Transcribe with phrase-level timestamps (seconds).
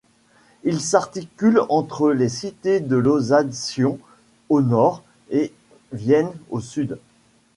[0.63, 3.99] Il s'articule entre les cités de Lausanne-Sion
[4.49, 5.53] au nord et
[5.91, 6.97] Vienne au sud.